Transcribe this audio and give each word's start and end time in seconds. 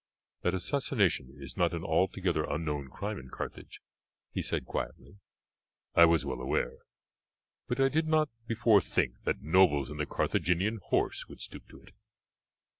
"That 0.41 0.55
assassination 0.55 1.35
is 1.39 1.55
not 1.57 1.75
an 1.75 1.83
altogether 1.83 2.43
unknown 2.49 2.89
crime 2.89 3.19
in 3.19 3.29
Carthage," 3.29 3.81
he 4.33 4.41
said 4.41 4.65
quietly, 4.65 5.19
"I 5.93 6.05
was 6.05 6.25
well 6.25 6.41
aware, 6.41 6.79
but 7.67 7.79
I 7.79 7.87
did 7.87 8.07
not 8.07 8.29
before 8.47 8.81
think 8.81 9.21
that 9.25 9.43
nobles 9.43 9.91
in 9.91 9.97
the 9.97 10.07
Carthaginian 10.07 10.79
horse 10.85 11.27
would 11.27 11.39
stoop 11.39 11.67
to 11.69 11.83
it. 11.83 11.93